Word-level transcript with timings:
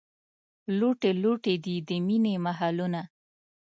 لوټې 0.79 1.11
لوټې 1.21 1.55
دي، 1.65 1.75
د 1.87 1.89
مینې 2.07 2.33
محلونه 2.45 3.01